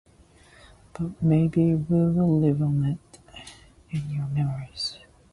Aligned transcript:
But, 0.93 1.21
maybe 1.21 1.75
we'll 1.75 2.39
live 2.39 2.59
on 2.59 2.97
in 3.91 4.09
your 4.09 4.25
memories. 4.29 4.97